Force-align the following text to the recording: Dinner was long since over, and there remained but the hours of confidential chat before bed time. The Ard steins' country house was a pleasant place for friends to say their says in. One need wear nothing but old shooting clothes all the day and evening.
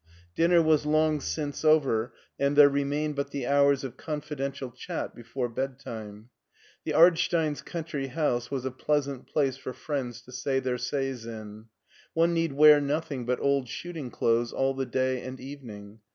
Dinner 0.33 0.63
was 0.63 0.87
long 0.87 1.19
since 1.21 1.63
over, 1.63 2.11
and 2.39 2.55
there 2.55 2.67
remained 2.69 3.15
but 3.15 3.29
the 3.29 3.45
hours 3.45 3.83
of 3.83 3.97
confidential 3.97 4.71
chat 4.71 5.13
before 5.13 5.47
bed 5.47 5.77
time. 5.77 6.31
The 6.85 6.95
Ard 6.95 7.19
steins' 7.19 7.61
country 7.61 8.07
house 8.07 8.49
was 8.49 8.65
a 8.65 8.71
pleasant 8.71 9.27
place 9.27 9.57
for 9.57 9.73
friends 9.73 10.23
to 10.23 10.31
say 10.31 10.59
their 10.59 10.79
says 10.79 11.27
in. 11.27 11.67
One 12.15 12.33
need 12.33 12.53
wear 12.53 12.81
nothing 12.81 13.27
but 13.27 13.39
old 13.41 13.69
shooting 13.69 14.09
clothes 14.09 14.51
all 14.51 14.73
the 14.73 14.87
day 14.87 15.21
and 15.21 15.39
evening. 15.39 15.99